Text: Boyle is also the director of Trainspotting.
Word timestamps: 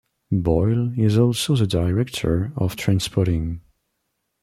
Boyle 0.31 0.97
is 0.97 1.15
also 1.19 1.55
the 1.55 1.67
director 1.67 2.51
of 2.55 2.75
Trainspotting. 2.75 3.59